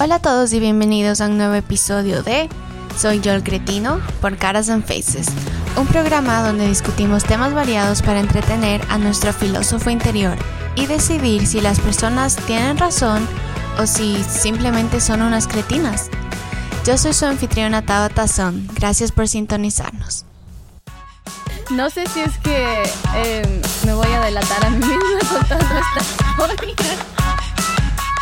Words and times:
Hola 0.00 0.16
a 0.16 0.18
todos 0.20 0.52
y 0.52 0.58
bienvenidos 0.58 1.20
a 1.20 1.26
un 1.26 1.38
nuevo 1.38 1.54
episodio 1.54 2.24
de 2.24 2.48
Soy 2.98 3.20
yo 3.20 3.32
el 3.32 3.44
cretino 3.44 4.00
por 4.20 4.36
Caras 4.36 4.68
and 4.68 4.84
Faces, 4.84 5.28
un 5.76 5.86
programa 5.86 6.42
donde 6.42 6.66
discutimos 6.66 7.22
temas 7.22 7.54
variados 7.54 8.02
para 8.02 8.18
entretener 8.18 8.80
a 8.88 8.98
nuestro 8.98 9.32
filósofo 9.32 9.90
interior 9.90 10.36
y 10.74 10.86
decidir 10.86 11.46
si 11.46 11.60
las 11.60 11.78
personas 11.78 12.34
tienen 12.46 12.78
razón 12.78 13.26
o 13.78 13.86
si 13.86 14.22
simplemente 14.24 15.00
son 15.00 15.22
unas 15.22 15.46
cretinas. 15.46 16.10
Yo 16.84 16.98
soy 16.98 17.14
su 17.14 17.26
anfitriona 17.26 17.82
Taba 17.82 18.08
Tazón, 18.08 18.68
gracias 18.74 19.12
por 19.12 19.28
sintonizarnos. 19.28 20.24
No 21.70 21.88
sé 21.88 22.06
si 22.08 22.20
es 22.20 22.36
que 22.38 22.82
eh, 23.14 23.62
me 23.86 23.94
voy 23.94 24.08
a 24.08 24.20
delatar 24.20 24.66
a 24.66 24.70
mí 24.70 24.76
misma 24.78 25.28
contando 25.30 25.64
esta 25.64 26.52
historia. 26.54 26.96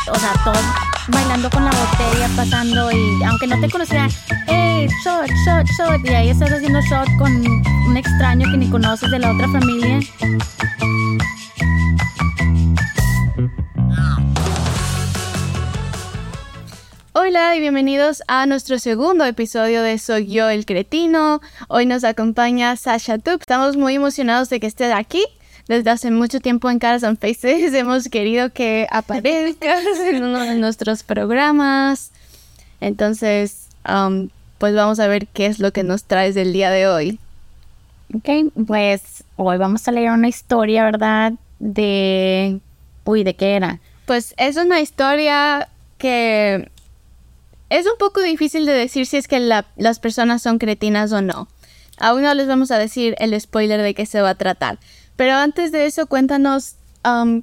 O 0.09 0.15
sea, 0.19 0.33
todos 0.45 0.63
bailando 1.09 1.51
con 1.51 1.65
la 1.65 1.71
botella, 1.71 2.29
pasando 2.37 2.93
y 2.93 3.25
aunque 3.25 3.47
no 3.47 3.59
te 3.61 3.69
conocieran, 3.69 4.11
hey, 4.47 4.89
shot, 5.05 5.29
shot, 5.45 5.67
shot, 5.77 6.05
y 6.05 6.09
ahí 6.11 6.31
estás 6.31 6.53
haciendo 6.53 6.81
shot 6.83 7.09
con 7.19 7.33
un 7.33 7.97
extraño 7.97 8.49
que 8.51 8.57
ni 8.57 8.69
conoces 8.69 9.11
de 9.11 9.19
la 9.19 9.33
otra 9.33 9.49
familia. 9.49 10.01
Hola 17.35 17.57
y 17.57 17.61
bienvenidos 17.61 18.23
a 18.29 18.45
nuestro 18.45 18.79
segundo 18.79 19.25
episodio 19.25 19.83
de 19.83 19.97
Soy 19.97 20.27
yo 20.27 20.51
el 20.51 20.67
cretino. 20.67 21.41
Hoy 21.69 21.87
nos 21.87 22.05
acompaña 22.05 22.77
Sasha 22.77 23.17
Tup. 23.17 23.41
Estamos 23.41 23.79
muy 23.79 23.95
emocionados 23.95 24.51
de 24.51 24.61
que 24.61 24.67
estés 24.67 24.93
aquí. 24.93 25.25
Desde 25.67 25.89
hace 25.89 26.11
mucho 26.11 26.41
tiempo 26.41 26.69
en 26.69 26.79
Caras 26.79 27.05
and 27.05 27.19
Faces 27.19 27.73
hemos 27.75 28.11
querido 28.11 28.51
que 28.51 28.87
aparezcas 28.91 29.83
en 30.11 30.23
uno 30.23 30.41
de 30.41 30.57
nuestros 30.57 31.05
programas. 31.05 32.11
Entonces, 32.83 33.69
um, 33.89 34.29
pues 34.59 34.75
vamos 34.75 35.01
a 35.01 35.07
ver 35.07 35.27
qué 35.27 35.47
es 35.47 35.59
lo 35.59 35.73
que 35.73 35.85
nos 35.85 36.05
traes 36.05 36.35
del 36.35 36.53
día 36.53 36.71
de 36.71 36.87
hoy. 36.87 37.19
Ok, 38.15 38.53
pues 38.67 39.25
hoy 39.37 39.57
vamos 39.57 39.89
a 39.89 39.93
leer 39.93 40.11
una 40.11 40.29
historia, 40.29 40.85
¿verdad? 40.85 41.33
De... 41.61 42.61
Uy, 43.07 43.25
¿de 43.25 43.35
qué 43.37 43.57
era? 43.57 43.81
Pues 44.05 44.35
es 44.37 44.59
una 44.59 44.83
historia 44.83 45.71
que 45.97 46.69
es 47.73 47.87
un 47.87 47.97
poco 47.99 48.21
difícil 48.21 48.67
de 48.67 48.73
decir 48.73 49.07
si 49.07 49.17
es 49.17 49.27
que 49.29 49.41
la- 49.41 49.67
las 49.77 49.99
personas 49.99 50.43
son 50.43 50.59
cretinas 50.59 51.11
o 51.13 51.23
no. 51.23 51.49
Aún 51.99 52.23
no 52.23 52.35
les 52.35 52.47
vamos 52.47 52.71
a 52.71 52.79
decir 52.79 53.15
el 53.19 53.39
spoiler 53.41 53.81
de 53.81 53.95
qué 53.95 54.05
se 54.05 54.21
va 54.21 54.31
a 54.31 54.35
tratar. 54.35 54.79
Pero 55.17 55.35
antes 55.35 55.73
de 55.73 55.87
eso, 55.87 56.07
cuéntanos 56.07 56.77
um, 57.05 57.43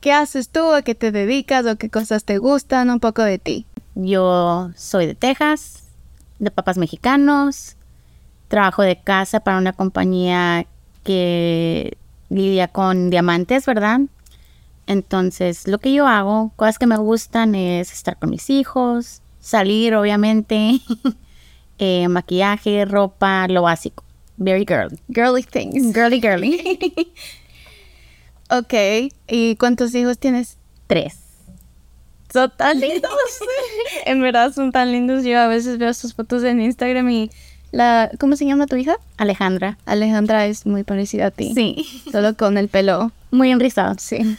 qué 0.00 0.12
haces 0.12 0.50
tú, 0.50 0.72
a 0.72 0.82
qué 0.82 0.94
te 0.94 1.12
dedicas 1.12 1.64
o 1.66 1.76
qué 1.76 1.88
cosas 1.88 2.24
te 2.24 2.38
gustan, 2.38 2.90
un 2.90 3.00
poco 3.00 3.22
de 3.22 3.38
ti. 3.38 3.66
Yo 3.94 4.70
soy 4.76 5.06
de 5.06 5.14
Texas, 5.14 5.84
de 6.38 6.50
papás 6.50 6.76
mexicanos, 6.76 7.76
trabajo 8.48 8.82
de 8.82 9.00
casa 9.00 9.40
para 9.40 9.58
una 9.58 9.72
compañía 9.72 10.66
que 11.04 11.96
lidia 12.28 12.68
con 12.68 13.08
diamantes, 13.10 13.64
¿verdad? 13.64 14.00
Entonces, 14.86 15.66
lo 15.66 15.78
que 15.78 15.92
yo 15.92 16.06
hago, 16.06 16.52
cosas 16.56 16.78
que 16.78 16.86
me 16.86 16.98
gustan 16.98 17.54
es 17.54 17.92
estar 17.92 18.18
con 18.18 18.30
mis 18.30 18.50
hijos, 18.50 19.22
salir, 19.44 19.94
obviamente, 19.94 20.80
eh, 21.78 22.08
maquillaje, 22.08 22.84
ropa, 22.86 23.46
lo 23.48 23.62
básico. 23.62 24.02
Very 24.36 24.64
girly. 24.66 24.98
Girly 25.08 25.42
things. 25.42 25.94
Girly, 25.94 26.20
girly. 26.20 27.12
Ok, 28.50 28.74
¿y 29.26 29.56
cuántos 29.56 29.94
hijos 29.94 30.18
tienes? 30.18 30.58
Tres. 30.86 31.16
Son 32.30 32.52
tan 32.54 32.78
lindos. 32.78 33.10
en 34.04 34.20
verdad 34.20 34.52
son 34.52 34.70
tan 34.70 34.92
lindos. 34.92 35.24
Yo 35.24 35.40
a 35.40 35.46
veces 35.48 35.78
veo 35.78 35.94
sus 35.94 36.12
fotos 36.12 36.44
en 36.44 36.60
Instagram 36.60 37.08
y 37.08 37.30
la... 37.72 38.10
¿Cómo 38.20 38.36
se 38.36 38.44
llama 38.44 38.66
tu 38.66 38.76
hija? 38.76 38.96
Alejandra. 39.16 39.78
Alejandra 39.86 40.46
es 40.46 40.66
muy 40.66 40.84
parecida 40.84 41.28
a 41.28 41.30
ti. 41.30 41.52
Sí. 41.54 42.02
Solo 42.12 42.36
con 42.36 42.58
el 42.58 42.68
pelo. 42.68 43.12
Muy 43.30 43.50
enrizado. 43.50 43.94
Sí. 43.98 44.36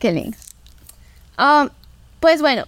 Qué 0.00 0.10
lindo. 0.10 0.36
Ah, 1.38 1.70
pues 2.18 2.40
bueno, 2.40 2.64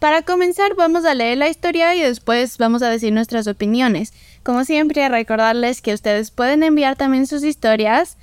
para 0.00 0.22
comenzar 0.22 0.74
vamos 0.74 1.04
a 1.04 1.14
leer 1.14 1.38
la 1.38 1.48
historia 1.48 1.94
y 1.94 2.00
después 2.00 2.58
vamos 2.58 2.82
a 2.82 2.88
decir 2.88 3.12
nuestras 3.12 3.46
opiniones. 3.46 4.12
Como 4.42 4.64
siempre, 4.64 5.08
recordarles 5.08 5.82
que 5.82 5.94
ustedes 5.94 6.30
pueden 6.30 6.62
enviar 6.62 6.96
también 6.96 7.26
sus 7.26 7.44
historias 7.44 8.16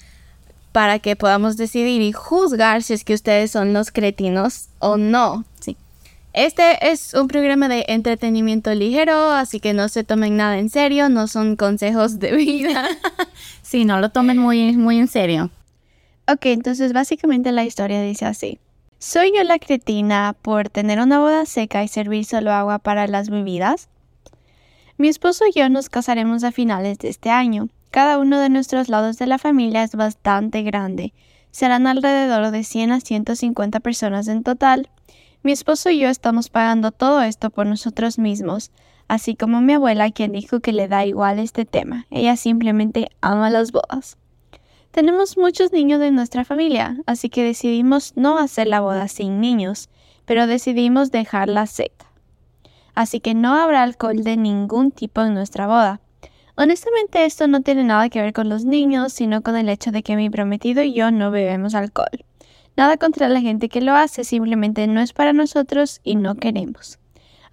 para 0.71 0.99
que 0.99 1.15
podamos 1.15 1.55
decidir 1.55 2.01
y 2.01 2.11
juzgar 2.11 2.83
si 2.83 2.93
es 2.93 3.03
que 3.03 3.13
ustedes 3.13 3.51
son 3.51 3.73
los 3.73 3.91
cretinos 3.91 4.69
o 4.79 4.97
no. 4.97 5.45
Sí. 5.59 5.77
Este 6.33 6.91
es 6.91 7.13
un 7.13 7.27
programa 7.27 7.67
de 7.67 7.85
entretenimiento 7.87 8.73
ligero, 8.73 9.31
así 9.31 9.59
que 9.59 9.73
no 9.73 9.87
se 9.87 10.03
tomen 10.03 10.35
nada 10.35 10.57
en 10.57 10.69
serio, 10.69 11.09
no 11.09 11.27
son 11.27 11.55
consejos 11.55 12.19
de 12.19 12.35
vida. 12.35 12.87
Sí, 13.61 13.83
no 13.83 13.99
lo 13.99 14.11
tomen 14.11 14.37
muy, 14.37 14.77
muy 14.77 14.97
en 14.97 15.09
serio. 15.09 15.49
Ok, 16.25 16.45
entonces 16.45 16.93
básicamente 16.93 17.51
la 17.51 17.65
historia 17.65 18.01
dice 18.01 18.23
así. 18.23 18.59
¿Soy 18.99 19.31
yo 19.35 19.43
la 19.43 19.59
cretina 19.59 20.35
por 20.41 20.69
tener 20.69 20.99
una 20.99 21.19
boda 21.19 21.45
seca 21.45 21.83
y 21.83 21.87
servir 21.87 22.25
solo 22.25 22.51
agua 22.51 22.79
para 22.79 23.05
las 23.05 23.29
bebidas? 23.29 23.89
Mi 24.97 25.07
esposo 25.07 25.45
y 25.45 25.51
yo 25.51 25.69
nos 25.69 25.89
casaremos 25.89 26.43
a 26.43 26.51
finales 26.51 26.97
de 26.97 27.09
este 27.09 27.29
año. 27.29 27.69
Cada 27.91 28.17
uno 28.17 28.39
de 28.39 28.49
nuestros 28.49 28.89
lados 28.89 29.19
de 29.19 29.27
la 29.27 29.37
familia 29.37 29.83
es 29.83 29.95
bastante 29.95 30.63
grande. 30.63 31.13
Serán 31.51 31.85
alrededor 31.85 32.49
de 32.49 32.63
100 32.63 32.91
a 32.91 32.99
150 32.99 33.79
personas 33.81 34.27
en 34.29 34.41
total. 34.41 34.89
Mi 35.43 35.51
esposo 35.51 35.91
y 35.91 35.99
yo 35.99 36.09
estamos 36.09 36.49
pagando 36.49 36.91
todo 36.91 37.21
esto 37.21 37.51
por 37.51 37.67
nosotros 37.67 38.17
mismos, 38.17 38.71
así 39.07 39.35
como 39.35 39.61
mi 39.61 39.73
abuela 39.73 40.09
quien 40.09 40.31
dijo 40.31 40.59
que 40.59 40.73
le 40.73 40.87
da 40.87 41.05
igual 41.05 41.37
este 41.37 41.65
tema. 41.65 42.07
Ella 42.09 42.35
simplemente 42.35 43.09
ama 43.21 43.51
las 43.51 43.71
bodas. 43.71 44.17
Tenemos 44.97 45.37
muchos 45.37 45.71
niños 45.73 46.01
en 46.01 46.15
nuestra 46.15 46.43
familia, 46.43 46.97
así 47.05 47.29
que 47.29 47.43
decidimos 47.43 48.13
no 48.15 48.39
hacer 48.39 48.65
la 48.65 48.81
boda 48.81 49.07
sin 49.07 49.39
niños, 49.39 49.89
pero 50.25 50.47
decidimos 50.47 51.11
dejarla 51.11 51.67
seca. 51.67 52.07
Así 52.95 53.19
que 53.19 53.35
no 53.35 53.53
habrá 53.53 53.83
alcohol 53.83 54.23
de 54.23 54.37
ningún 54.37 54.89
tipo 54.89 55.21
en 55.21 55.35
nuestra 55.35 55.67
boda. 55.67 56.01
Honestamente 56.55 57.25
esto 57.25 57.45
no 57.45 57.61
tiene 57.61 57.83
nada 57.83 58.09
que 58.09 58.23
ver 58.23 58.33
con 58.33 58.49
los 58.49 58.65
niños, 58.65 59.13
sino 59.13 59.43
con 59.43 59.55
el 59.55 59.69
hecho 59.69 59.91
de 59.91 60.01
que 60.01 60.15
mi 60.15 60.31
prometido 60.31 60.81
y 60.81 60.93
yo 60.93 61.11
no 61.11 61.29
bebemos 61.29 61.75
alcohol. 61.75 62.25
Nada 62.75 62.97
contra 62.97 63.29
la 63.29 63.39
gente 63.39 63.69
que 63.69 63.81
lo 63.81 63.93
hace, 63.93 64.23
simplemente 64.23 64.87
no 64.87 64.99
es 64.99 65.13
para 65.13 65.31
nosotros 65.31 66.01
y 66.03 66.15
no 66.15 66.33
queremos. 66.33 66.97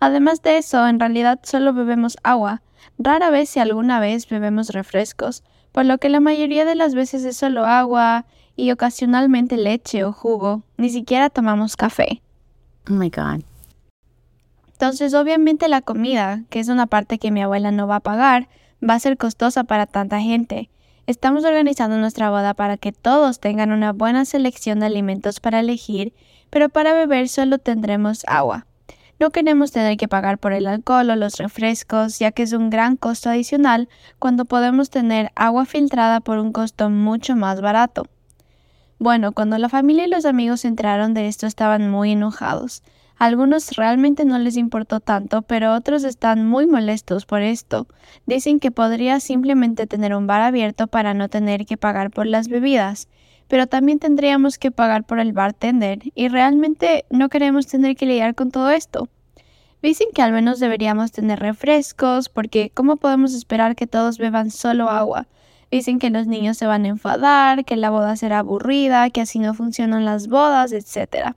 Además 0.01 0.41
de 0.41 0.57
eso, 0.57 0.89
en 0.89 0.99
realidad 0.99 1.41
solo 1.43 1.75
bebemos 1.75 2.17
agua, 2.23 2.63
rara 2.97 3.29
vez 3.29 3.51
si 3.51 3.61
alguna 3.61 4.01
vez 4.01 4.31
bebemos 4.31 4.71
refrescos, 4.71 5.45
por 5.75 5.85
lo 5.85 5.99
que 5.99 6.09
la 6.09 6.21
mayoría 6.21 6.65
de 6.65 6.77
las 6.77 6.95
veces 6.95 7.25
es 7.25 7.37
solo 7.37 7.67
agua 7.67 8.27
y 8.55 8.71
ocasionalmente 8.71 9.57
leche 9.57 10.05
o 10.05 10.13
jugo, 10.13 10.63
ni 10.77 10.89
siquiera 10.89 11.31
tomamos 11.31 11.75
café. 11.75 12.23
Oh 12.89 12.93
my 12.93 13.11
God. 13.11 13.43
Entonces, 14.71 15.15
obviamente 15.15 15.69
la 15.69 15.81
comida, 15.81 16.45
que 16.49 16.61
es 16.61 16.69
una 16.69 16.87
parte 16.87 17.19
que 17.19 17.33
mi 17.33 17.43
abuela 17.43 17.73
no 17.73 17.89
va 17.89 17.97
a 17.97 18.01
pagar, 18.01 18.49
va 18.89 18.95
a 18.95 19.01
ser 19.01 19.17
costosa 19.17 19.65
para 19.65 19.87
tanta 19.87 20.21
gente. 20.21 20.71
Estamos 21.09 21.45
organizando 21.45 21.99
nuestra 21.99 22.31
boda 22.31 22.55
para 22.55 22.77
que 22.77 22.93
todos 22.93 23.41
tengan 23.41 23.73
una 23.73 23.93
buena 23.93 24.25
selección 24.27 24.79
de 24.79 24.87
alimentos 24.87 25.41
para 25.41 25.59
elegir, 25.59 26.15
pero 26.51 26.69
para 26.69 26.95
beber 26.95 27.29
solo 27.29 27.59
tendremos 27.59 28.23
agua. 28.29 28.65
No 29.25 29.31
queremos 29.31 29.73
tener 29.73 29.97
que 29.97 30.07
pagar 30.07 30.37
por 30.37 30.53
el 30.53 30.67
alcohol 30.67 31.09
o 31.09 31.17
los 31.17 31.39
refrescos, 31.39 32.19
ya 32.19 32.31
que 32.31 32.43
es 32.43 32.53
un 32.53 32.69
gran 32.69 32.99
costo 32.99 33.31
adicional 33.31 33.89
cuando 34.19 34.45
podemos 34.45 34.91
tener 34.91 35.33
agua 35.35 35.65
filtrada 35.65 36.21
por 36.21 36.37
un 36.37 36.53
costo 36.53 36.91
mucho 36.91 37.35
más 37.35 37.63
barato. 37.63 38.07
Bueno, 38.99 39.33
cuando 39.33 39.57
la 39.57 39.71
familia 39.71 40.05
y 40.05 40.11
los 40.11 40.27
amigos 40.27 40.61
se 40.61 40.69
enteraron 40.69 41.15
de 41.15 41.27
esto 41.27 41.47
estaban 41.47 41.91
muy 41.91 42.13
enojados. 42.13 42.83
Algunos 43.17 43.77
realmente 43.77 44.25
no 44.25 44.39
les 44.39 44.57
importó 44.57 45.01
tanto, 45.01 45.43
pero 45.43 45.73
otros 45.75 46.05
están 46.05 46.47
muy 46.47 46.67
molestos 46.67 47.27
por 47.27 47.43
esto. 47.43 47.87
Dicen 48.27 48.59
que 48.59 48.71
podría 48.71 49.21
simplemente 49.21 49.87
tener 49.87 50.15
un 50.15 50.27
bar 50.27 50.43
abierto 50.43 50.89
para 50.89 51.15
no 51.15 51.29
tener 51.29 51.65
que 51.65 51.77
pagar 51.77 52.11
por 52.11 52.27
las 52.27 52.49
bebidas, 52.49 53.09
pero 53.49 53.67
también 53.67 53.99
tendríamos 53.99 54.59
que 54.59 54.71
pagar 54.71 55.05
por 55.05 55.21
el 55.21 55.33
bartender 55.33 56.01
y 56.15 56.29
realmente 56.29 57.05
no 57.11 57.29
queremos 57.29 57.67
tener 57.67 57.97
que 57.97 58.07
lidiar 58.07 58.35
con 58.35 58.51
todo 58.51 58.71
esto. 58.71 59.09
Dicen 59.81 60.09
que 60.15 60.23
al 60.23 60.33
menos 60.33 60.61
deberíamos 60.61 61.13
tener 61.13 61.39
refrescos 61.41 62.29
porque 62.29 62.71
¿cómo 62.73 62.97
podemos 62.97 63.35
esperar 63.35 63.77
que 63.77 63.87
todos 63.87 64.19
beban 64.19 64.51
solo 64.51 64.89
agua? 64.89 65.29
Dicen 65.71 65.99
que 65.99 66.11
los 66.11 66.27
niños 66.27 66.57
se 66.57 66.67
van 66.67 66.85
a 66.85 66.89
enfadar, 66.89 67.65
que 67.65 67.77
la 67.77 67.91
boda 67.91 68.17
será 68.17 68.39
aburrida, 68.39 69.11
que 69.11 69.21
así 69.21 69.39
no 69.39 69.55
funcionan 69.55 70.05
las 70.05 70.29
bodas, 70.29 70.73
etc. 70.73 71.35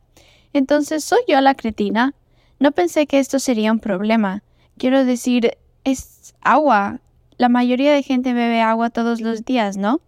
Entonces, 0.54 1.04
¿soy 1.04 1.20
yo 1.28 1.40
la 1.42 1.56
cretina? 1.56 2.14
No 2.60 2.72
pensé 2.72 3.08
que 3.08 3.20
esto 3.20 3.40
sería 3.40 3.72
un 3.72 3.80
problema. 3.80 4.44
Quiero 4.78 5.06
decir, 5.06 5.58
es 5.84 6.34
agua. 6.42 7.00
La 7.38 7.50
mayoría 7.50 7.94
de 7.94 8.04
gente 8.04 8.34
bebe 8.34 8.62
agua 8.62 8.90
todos 8.90 9.22
los 9.22 9.46
días, 9.46 9.78
¿no? 9.78 10.02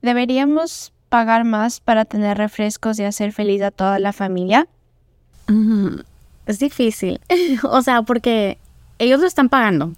¿Deberíamos 0.00 0.92
pagar 1.08 1.44
más 1.44 1.80
para 1.80 2.04
tener 2.04 2.38
refrescos 2.38 2.98
y 2.98 3.04
hacer 3.04 3.32
feliz 3.32 3.62
a 3.62 3.70
toda 3.70 3.98
la 3.98 4.12
familia? 4.12 4.66
Mm, 5.48 5.96
es 6.46 6.58
difícil. 6.58 7.20
o 7.64 7.82
sea, 7.82 8.02
porque 8.02 8.58
ellos 8.98 9.20
lo 9.20 9.26
están 9.26 9.48
pagando. 9.48 9.92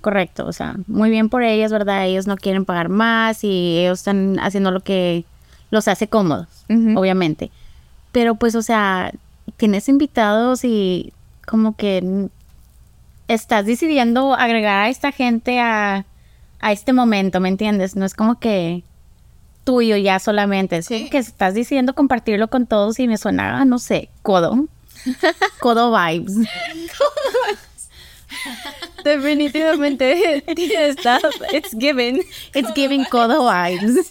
Correcto. 0.00 0.46
O 0.46 0.52
sea, 0.52 0.76
muy 0.86 1.10
bien 1.10 1.28
por 1.28 1.42
ellas, 1.42 1.72
¿verdad? 1.72 2.06
Ellos 2.06 2.26
no 2.26 2.36
quieren 2.36 2.64
pagar 2.64 2.88
más 2.88 3.44
y 3.44 3.78
ellos 3.78 3.98
están 3.98 4.38
haciendo 4.38 4.70
lo 4.70 4.80
que 4.80 5.24
los 5.70 5.88
hace 5.88 6.08
cómodos, 6.08 6.48
obviamente. 6.68 7.50
Pero 8.12 8.34
pues, 8.34 8.54
o 8.54 8.62
sea, 8.62 9.12
tienes 9.60 9.90
invitados 9.90 10.64
y 10.64 11.12
como 11.46 11.76
que 11.76 12.28
estás 13.28 13.66
decidiendo 13.66 14.34
agregar 14.34 14.86
a 14.86 14.88
esta 14.88 15.12
gente 15.12 15.60
a, 15.60 16.06
a 16.60 16.72
este 16.72 16.94
momento, 16.94 17.40
¿me 17.40 17.50
entiendes? 17.50 17.94
No 17.94 18.06
es 18.06 18.14
como 18.14 18.40
que 18.40 18.82
tuyo 19.64 19.98
ya 19.98 20.18
solamente, 20.18 20.78
es 20.78 20.88
que 20.88 21.10
estás 21.12 21.52
decidiendo 21.52 21.94
compartirlo 21.94 22.48
con 22.48 22.66
todos 22.66 22.98
y 23.00 23.06
me 23.06 23.18
suena, 23.18 23.62
no 23.66 23.78
sé, 23.78 24.08
codo. 24.22 24.64
codo 25.60 25.92
vibes. 25.94 26.48
Definitivamente 29.04 30.42
está, 30.88 31.20
it's 31.52 31.76
given. 31.78 32.22
It's 32.54 32.72
giving 32.74 33.04
codo 33.04 33.46
vibes. 33.46 34.08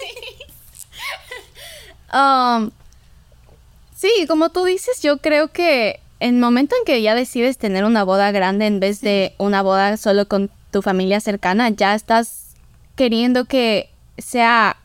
Um, 2.13 2.71
sí, 3.99 4.25
como 4.27 4.49
tú 4.49 4.63
dices, 4.63 5.01
yo 5.01 5.17
creo 5.17 5.49
que 5.49 5.99
en 6.21 6.35
el 6.35 6.41
momento 6.41 6.75
en 6.77 6.85
que 6.85 7.01
ya 7.01 7.15
decides 7.15 7.57
tener 7.57 7.83
una 7.83 8.03
boda 8.03 8.31
grande 8.31 8.65
en 8.65 8.79
vez 8.79 9.01
de 9.01 9.33
una 9.37 9.61
boda 9.61 9.97
solo 9.97 10.27
con 10.27 10.49
tu 10.71 10.81
familia 10.81 11.19
cercana, 11.19 11.69
ya 11.69 11.95
estás 11.95 12.55
queriendo 12.95 13.45
que 13.45 13.89
sea 14.17 14.77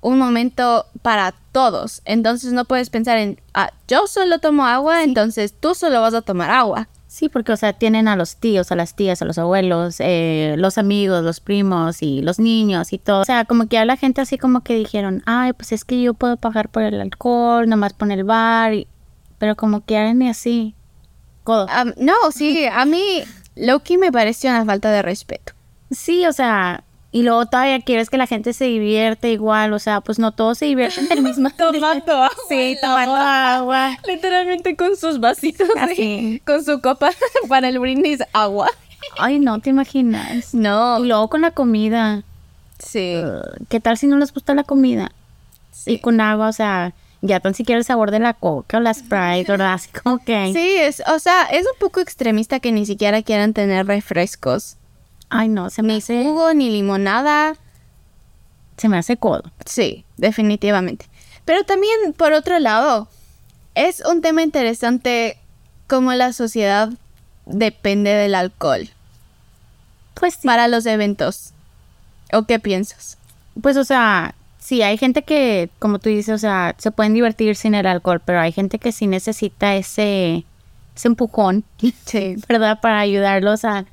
un 0.00 0.18
momento 0.18 0.86
para 1.02 1.34
todos. 1.52 2.00
Entonces 2.06 2.52
no 2.52 2.64
puedes 2.64 2.88
pensar 2.88 3.18
en, 3.18 3.38
ah, 3.52 3.72
yo 3.88 4.06
solo 4.06 4.38
tomo 4.38 4.64
agua, 4.66 5.02
entonces 5.02 5.52
tú 5.58 5.74
solo 5.74 6.00
vas 6.00 6.14
a 6.14 6.22
tomar 6.22 6.50
agua. 6.50 6.88
Sí, 7.10 7.28
porque, 7.28 7.50
o 7.50 7.56
sea, 7.56 7.72
tienen 7.72 8.06
a 8.06 8.14
los 8.14 8.36
tíos, 8.36 8.70
a 8.70 8.76
las 8.76 8.94
tías, 8.94 9.20
a 9.20 9.24
los 9.24 9.36
abuelos, 9.36 9.96
eh, 9.98 10.54
los 10.56 10.78
amigos, 10.78 11.24
los 11.24 11.40
primos 11.40 12.04
y 12.04 12.22
los 12.22 12.38
niños 12.38 12.92
y 12.92 12.98
todo. 12.98 13.22
O 13.22 13.24
sea, 13.24 13.44
como 13.46 13.66
que 13.66 13.78
a 13.78 13.84
la 13.84 13.96
gente 13.96 14.20
así 14.20 14.38
como 14.38 14.60
que 14.60 14.76
dijeron, 14.76 15.20
ay, 15.26 15.52
pues 15.52 15.72
es 15.72 15.84
que 15.84 16.00
yo 16.00 16.14
puedo 16.14 16.36
pagar 16.36 16.68
por 16.68 16.84
el 16.84 17.00
alcohol, 17.00 17.68
nomás 17.68 17.94
por 17.94 18.12
el 18.12 18.22
bar, 18.22 18.74
pero 19.38 19.56
como 19.56 19.84
que 19.84 19.96
eran 19.96 20.22
así. 20.22 20.76
Codo. 21.42 21.66
no, 21.96 22.14
sí, 22.30 22.64
a 22.66 22.84
mí 22.84 23.24
Loki 23.56 23.98
me 23.98 24.12
pareció 24.12 24.50
una 24.50 24.64
falta 24.64 24.92
de 24.92 25.02
respeto. 25.02 25.52
Sí, 25.90 26.24
o 26.26 26.32
sea, 26.32 26.84
y 27.12 27.22
luego 27.24 27.46
todavía 27.46 27.80
quieres 27.80 28.08
que 28.08 28.16
la 28.16 28.26
gente 28.26 28.52
se 28.52 28.66
divierte 28.66 29.32
igual, 29.32 29.72
o 29.72 29.78
sea, 29.78 30.00
pues 30.00 30.18
no 30.18 30.30
todos 30.32 30.58
se 30.58 30.66
divierten 30.66 31.08
del 31.08 31.22
mismo 31.22 31.50
Tomando 31.56 32.12
agua. 32.12 32.30
Sí, 32.48 32.76
tomando 32.80 33.16
agua. 33.16 33.96
Literalmente 34.06 34.76
con 34.76 34.96
sus 34.96 35.18
vasitos, 35.18 35.68
Así. 35.76 36.40
con 36.46 36.64
su 36.64 36.80
copa 36.80 37.10
para 37.48 37.68
el 37.68 37.78
brindis 37.80 38.20
agua. 38.32 38.68
Ay, 39.18 39.40
no 39.40 39.58
te 39.60 39.70
imaginas. 39.70 40.54
No. 40.54 41.02
Y 41.02 41.08
luego 41.08 41.28
con 41.28 41.40
la 41.40 41.50
comida. 41.50 42.22
Sí. 42.78 43.16
¿Qué 43.68 43.80
tal 43.80 43.98
si 43.98 44.06
no 44.06 44.16
les 44.16 44.32
gusta 44.32 44.54
la 44.54 44.62
comida? 44.64 45.10
Sí. 45.72 45.92
Y 45.94 45.98
con 46.00 46.20
agua, 46.20 46.48
o 46.48 46.52
sea, 46.52 46.92
ya 47.22 47.40
tan 47.40 47.54
siquiera 47.54 47.78
el 47.78 47.84
sabor 47.84 48.10
de 48.10 48.20
la 48.20 48.34
coca 48.34 48.76
o 48.78 48.80
la 48.80 48.94
Sprite, 48.94 49.46
¿verdad? 49.50 49.72
Así 49.74 49.88
como 49.90 50.18
que... 50.24 50.52
Sí, 50.52 50.76
es, 50.76 51.02
o 51.08 51.18
sea, 51.18 51.44
es 51.46 51.62
un 51.62 51.78
poco 51.80 52.00
extremista 52.00 52.60
que 52.60 52.72
ni 52.72 52.86
siquiera 52.86 53.22
quieran 53.22 53.52
tener 53.52 53.86
refrescos. 53.86 54.76
Ay, 55.30 55.48
no, 55.48 55.70
se 55.70 55.82
me 55.82 55.94
ni 55.94 55.98
hace... 55.98 56.24
jugo, 56.24 56.52
ni 56.52 56.70
limonada. 56.70 57.54
Se 58.76 58.88
me 58.88 58.98
hace 58.98 59.16
codo. 59.16 59.44
Sí, 59.64 60.04
definitivamente. 60.16 61.06
Pero 61.44 61.64
también, 61.64 62.12
por 62.16 62.32
otro 62.32 62.58
lado, 62.58 63.08
es 63.74 64.02
un 64.04 64.20
tema 64.20 64.42
interesante 64.42 65.38
cómo 65.86 66.12
la 66.12 66.32
sociedad 66.32 66.90
depende 67.46 68.10
del 68.10 68.34
alcohol. 68.34 68.88
Pues 70.14 70.34
sí. 70.34 70.46
Para 70.46 70.68
los 70.68 70.84
eventos. 70.86 71.52
¿O 72.32 72.44
qué 72.44 72.58
piensas? 72.58 73.16
Pues, 73.60 73.76
o 73.76 73.84
sea, 73.84 74.34
sí, 74.58 74.82
hay 74.82 74.98
gente 74.98 75.22
que, 75.22 75.70
como 75.78 75.98
tú 75.98 76.08
dices, 76.08 76.34
o 76.34 76.38
sea, 76.38 76.74
se 76.78 76.90
pueden 76.90 77.14
divertir 77.14 77.56
sin 77.56 77.74
el 77.74 77.86
alcohol, 77.86 78.20
pero 78.24 78.40
hay 78.40 78.52
gente 78.52 78.78
que 78.78 78.92
sí 78.92 79.06
necesita 79.06 79.74
ese, 79.76 80.44
ese 80.96 81.08
empujón, 81.08 81.64
sí. 82.06 82.36
¿verdad? 82.48 82.80
Para 82.80 83.00
ayudarlos 83.00 83.64
a 83.64 83.86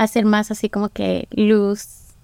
hacer 0.00 0.24
más 0.24 0.50
así 0.50 0.70
como 0.70 0.88
que 0.88 1.28
luz, 1.30 2.14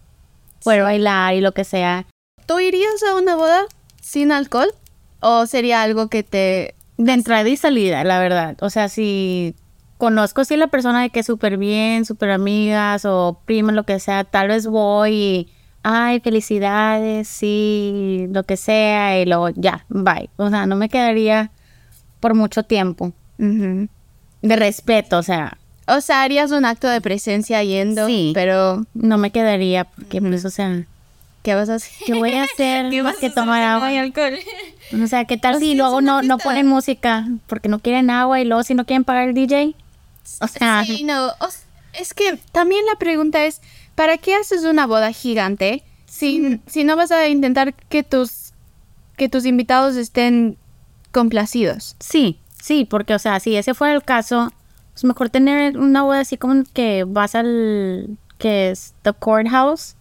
poder 0.64 0.82
bailar 0.82 1.34
y 1.34 1.42
lo 1.42 1.52
que 1.52 1.64
sea. 1.64 2.06
¿Tú 2.46 2.58
irías 2.58 3.02
a 3.02 3.14
una 3.14 3.36
boda 3.36 3.64
sin 4.00 4.32
alcohol? 4.32 4.72
¿O 5.20 5.46
sería 5.46 5.82
algo 5.82 6.08
que 6.08 6.22
te... 6.22 6.74
De 6.96 7.12
entrada 7.12 7.46
y 7.46 7.56
salida, 7.58 8.02
la 8.04 8.18
verdad. 8.18 8.56
O 8.62 8.70
sea, 8.70 8.88
si 8.88 9.54
conozco 9.98 10.46
si 10.46 10.56
la 10.56 10.68
persona 10.68 11.02
de 11.02 11.10
que 11.10 11.20
es 11.20 11.26
súper 11.26 11.58
bien, 11.58 12.06
súper 12.06 12.30
amigas 12.30 13.04
o 13.04 13.40
prima, 13.44 13.72
lo 13.72 13.84
que 13.84 14.00
sea, 14.00 14.24
tal 14.24 14.48
vez 14.48 14.66
voy 14.66 15.12
y, 15.12 15.48
ay, 15.82 16.20
felicidades, 16.20 17.28
sí, 17.28 18.26
lo 18.30 18.44
que 18.44 18.56
sea, 18.56 19.20
y 19.20 19.26
luego 19.26 19.50
ya, 19.50 19.84
bye. 19.90 20.30
O 20.36 20.48
sea, 20.48 20.64
no 20.64 20.76
me 20.76 20.88
quedaría 20.88 21.50
por 22.20 22.34
mucho 22.34 22.62
tiempo. 22.62 23.12
De 23.36 24.56
respeto, 24.56 25.18
o 25.18 25.22
sea, 25.22 25.58
o 25.86 26.00
sea, 26.00 26.22
harías 26.22 26.50
un 26.50 26.64
acto 26.64 26.88
de 26.88 27.00
presencia 27.00 27.62
yendo, 27.62 28.06
sí, 28.06 28.32
pero 28.34 28.84
no 28.94 29.18
me 29.18 29.30
quedaría 29.30 29.84
porque, 29.84 30.20
pues, 30.20 30.44
o 30.44 30.50
sea, 30.50 30.84
¿qué 31.42 31.54
vas 31.54 31.68
a 31.68 31.74
hacer? 31.74 31.92
¿Qué 32.04 32.14
voy 32.14 32.32
a 32.32 32.44
hacer 32.44 32.90
¿Qué 32.90 33.02
más 33.02 33.16
que 33.16 33.30
tomar 33.30 33.62
agua 33.62 33.92
y 33.92 33.98
alcohol? 33.98 34.38
O 35.02 35.06
sea, 35.06 35.24
¿qué 35.24 35.36
tal 35.36 35.58
si 35.60 35.74
luego 35.74 36.00
no, 36.00 36.22
no 36.22 36.38
ponen 36.38 36.66
música 36.66 37.26
porque 37.46 37.68
no 37.68 37.78
quieren 37.78 38.10
agua 38.10 38.40
y 38.40 38.44
luego 38.44 38.62
si 38.62 38.74
no 38.74 38.84
quieren 38.84 39.04
pagar 39.04 39.28
el 39.28 39.34
DJ? 39.34 39.74
O 40.40 40.48
sea, 40.48 40.84
sí, 40.84 41.04
no, 41.04 41.32
es 41.92 42.14
que 42.14 42.38
también 42.52 42.84
la 42.86 42.96
pregunta 42.96 43.44
es, 43.44 43.60
¿para 43.94 44.18
qué 44.18 44.34
haces 44.34 44.64
una 44.64 44.86
boda 44.86 45.12
gigante 45.12 45.82
si, 46.06 46.60
si 46.66 46.84
no 46.84 46.96
vas 46.96 47.10
a 47.10 47.28
intentar 47.28 47.74
que 47.74 48.02
tus 48.02 48.52
que 49.16 49.28
tus 49.28 49.46
invitados 49.46 49.96
estén 49.96 50.58
complacidos? 51.12 51.96
Sí, 52.00 52.38
sí, 52.60 52.84
porque 52.84 53.14
o 53.14 53.18
sea, 53.18 53.40
si 53.40 53.56
ese 53.56 53.72
fuera 53.72 53.94
el 53.94 54.02
caso, 54.02 54.52
es 54.96 55.04
mejor 55.04 55.28
tener 55.28 55.78
una 55.78 56.02
boda 56.02 56.20
así 56.20 56.38
como 56.38 56.64
que 56.72 57.04
vas 57.04 57.34
al 57.34 58.18
que 58.38 58.70
es 58.70 58.94
the 59.02 59.12
courthouse, 59.12 59.96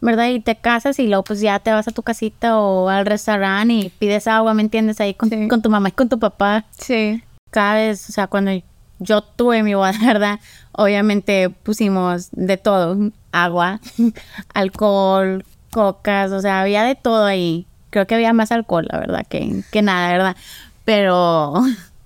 ¿verdad? 0.00 0.28
Y 0.28 0.40
te 0.40 0.56
casas 0.56 0.98
y 0.98 1.06
luego 1.06 1.24
pues 1.24 1.40
ya 1.40 1.58
te 1.58 1.72
vas 1.72 1.88
a 1.88 1.92
tu 1.92 2.02
casita 2.02 2.58
o 2.58 2.88
al 2.88 3.06
restaurante 3.06 3.74
y 3.74 3.88
pides 3.90 4.26
agua, 4.26 4.54
¿me 4.54 4.62
entiendes? 4.62 5.00
Ahí 5.00 5.14
con, 5.14 5.48
con 5.48 5.62
tu 5.62 5.70
mamá 5.70 5.88
y 5.88 5.92
con 5.92 6.08
tu 6.08 6.18
papá. 6.18 6.64
Sí. 6.78 7.22
Cada 7.50 7.74
vez, 7.74 8.08
o 8.08 8.12
sea, 8.12 8.26
cuando 8.26 8.50
yo 8.98 9.22
tuve 9.22 9.62
mi 9.62 9.74
boda, 9.74 9.92
¿verdad? 10.04 10.40
Obviamente 10.72 11.50
pusimos 11.50 12.28
de 12.32 12.56
todo, 12.56 13.10
agua, 13.32 13.80
alcohol, 14.54 15.44
cocas, 15.70 16.32
o 16.32 16.40
sea, 16.40 16.60
había 16.60 16.84
de 16.84 16.94
todo 16.94 17.24
ahí. 17.24 17.66
Creo 17.90 18.06
que 18.06 18.14
había 18.14 18.32
más 18.32 18.50
alcohol, 18.50 18.86
la 18.90 18.98
verdad, 18.98 19.26
que, 19.28 19.62
que 19.70 19.82
nada, 19.82 20.12
¿verdad? 20.12 20.36
Pero 20.84 21.54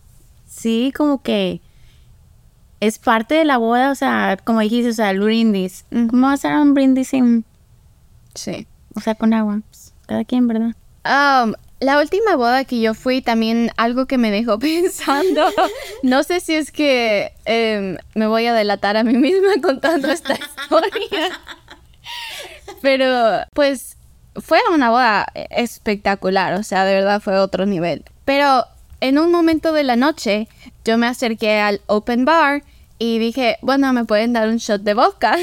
sí, 0.46 0.92
como 0.96 1.22
que 1.22 1.60
es 2.80 2.98
parte 2.98 3.34
de 3.34 3.44
la 3.44 3.56
boda, 3.58 3.90
o 3.90 3.94
sea, 3.94 4.38
como 4.42 4.60
dijiste, 4.60 4.90
o 4.90 4.94
sea, 4.94 5.10
el 5.10 5.20
brindis. 5.20 5.84
¿Cómo 5.90 6.28
va 6.28 6.34
a 6.34 6.36
ser 6.36 6.54
un 6.54 6.74
brindis 6.74 7.08
sin... 7.08 7.44
Sí. 8.34 8.66
O 8.94 9.00
sea, 9.00 9.14
con 9.14 9.34
agua. 9.34 9.60
Cada 10.06 10.24
quien, 10.24 10.46
¿verdad? 10.46 10.74
Um, 11.04 11.54
la 11.80 12.00
última 12.00 12.36
boda 12.36 12.64
que 12.64 12.80
yo 12.80 12.94
fui 12.94 13.20
también 13.20 13.70
algo 13.76 14.06
que 14.06 14.18
me 14.18 14.30
dejó 14.30 14.58
pensando. 14.60 15.48
no 16.02 16.22
sé 16.22 16.40
si 16.40 16.54
es 16.54 16.70
que 16.70 17.32
em, 17.44 17.96
me 18.14 18.26
voy 18.26 18.46
a 18.46 18.54
delatar 18.54 18.96
a 18.96 19.04
mí 19.04 19.14
misma 19.14 19.54
contando 19.62 20.10
esta 20.10 20.34
historia. 20.34 21.40
Pero 22.80 23.40
pues 23.54 23.96
fue 24.36 24.60
una 24.72 24.90
boda 24.90 25.26
espectacular, 25.34 26.54
o 26.54 26.62
sea, 26.62 26.84
de 26.84 26.94
verdad 26.94 27.20
fue 27.20 27.38
otro 27.38 27.66
nivel. 27.66 28.04
Pero 28.24 28.64
en 29.00 29.18
un 29.18 29.30
momento 29.30 29.72
de 29.72 29.84
la 29.84 29.96
noche 29.96 30.48
yo 30.88 30.96
me 30.96 31.06
acerqué 31.06 31.60
al 31.60 31.82
open 31.86 32.24
bar 32.24 32.62
y 32.98 33.18
dije, 33.18 33.58
bueno, 33.60 33.92
me 33.92 34.06
pueden 34.06 34.32
dar 34.32 34.48
un 34.48 34.56
shot 34.56 34.80
de 34.80 34.94
vodka. 34.94 35.36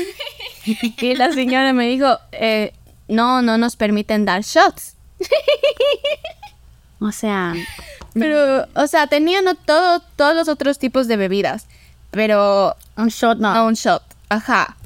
y 0.66 1.16
la 1.16 1.32
señora 1.32 1.72
me 1.72 1.88
dijo, 1.88 2.18
eh, 2.32 2.74
no, 3.08 3.44
no 3.44 3.60
nos 3.60 3.75
permiten 3.75 4.25
dar 4.25 4.42
shots. 4.42 4.96
o 7.00 7.12
sea... 7.12 7.54
Pero, 8.16 8.66
o 8.75 8.88
sea, 8.88 9.08
tenían 9.08 9.46
todo, 9.66 10.00
todos 10.16 10.34
los 10.34 10.48
otros 10.48 10.80
tipos 10.80 11.08
de 11.08 11.18
bebidas. 11.18 11.68
Pero... 12.10 12.75
Un 12.98 13.10
shot 13.10 13.38
no. 13.38 13.54
No, 13.54 13.68
un 13.68 13.75
shot. 13.75 14.02
Ajá. 14.30 14.78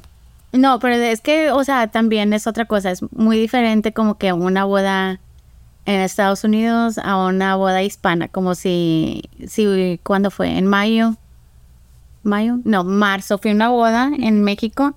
No, 0.52 0.78
pero 0.78 0.96
es 0.96 1.22
que, 1.22 1.52
o 1.52 1.64
sea, 1.64 1.86
también 1.86 2.34
es 2.34 2.46
otra 2.46 2.66
cosa. 2.66 2.90
Es 2.90 3.00
muy 3.12 3.38
diferente 3.38 3.92
como 3.92 4.18
que 4.18 4.32
una 4.34 4.64
boda 4.64 5.20
en 5.90 6.00
Estados 6.00 6.44
Unidos 6.44 6.98
a 6.98 7.16
una 7.16 7.56
boda 7.56 7.82
hispana, 7.82 8.28
como 8.28 8.54
si, 8.54 9.24
si, 9.48 9.98
¿cuándo 10.04 10.30
fue? 10.30 10.56
En 10.56 10.66
mayo. 10.66 11.16
¿Mayo? 12.22 12.58
No, 12.64 12.84
marzo. 12.84 13.38
Fui 13.38 13.50
a 13.50 13.54
una 13.54 13.70
boda 13.70 14.10
en 14.16 14.42
México 14.42 14.94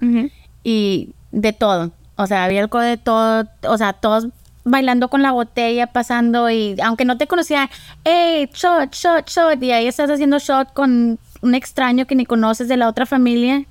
y 0.63 1.09
de 1.31 1.51
todo. 1.51 1.91
O 2.15 2.27
sea, 2.27 2.43
había 2.43 2.61
algo 2.61 2.79
de 2.79 2.97
todo, 2.97 3.47
o 3.67 3.77
sea, 3.77 3.93
todos 3.93 4.27
bailando 4.65 5.09
con 5.09 5.23
la 5.23 5.31
botella, 5.31 5.87
pasando 5.87 6.49
y 6.51 6.75
aunque 6.83 7.05
no 7.05 7.17
te 7.17 7.25
conocía, 7.25 7.71
hey, 8.03 8.47
shot, 8.53 8.93
shot, 8.93 9.27
shot, 9.27 9.61
y 9.63 9.71
ahí 9.71 9.87
estás 9.87 10.11
haciendo 10.11 10.37
shot 10.37 10.73
con 10.73 11.17
un 11.41 11.55
extraño 11.55 12.05
que 12.05 12.15
ni 12.15 12.25
conoces 12.25 12.67
de 12.67 12.77
la 12.77 12.87
otra 12.87 13.07
familia. 13.07 13.65